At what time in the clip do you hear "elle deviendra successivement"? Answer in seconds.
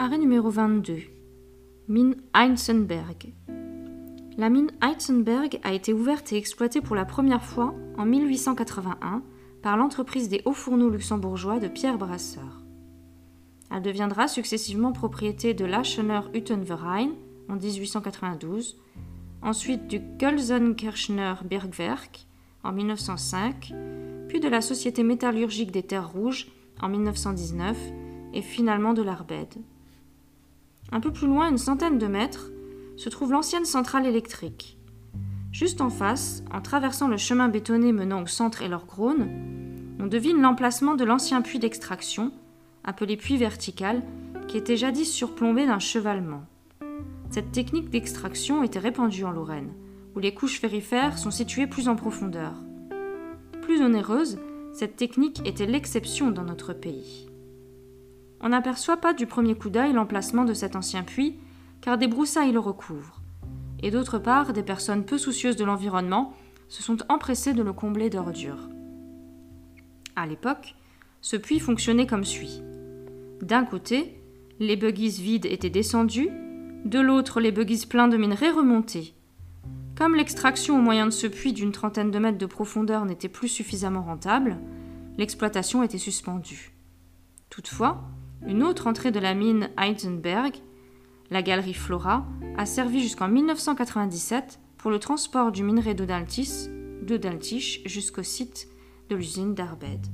13.72-14.92